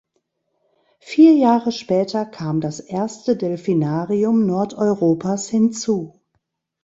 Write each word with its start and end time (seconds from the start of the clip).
Vier 0.97 1.33
Jahre 1.35 1.71
später 1.71 2.25
kam 2.25 2.59
das 2.59 2.79
erste 2.79 3.37
Delfinarium 3.37 4.47
Nordeuropas 4.47 5.47
hinzu. 5.47 6.19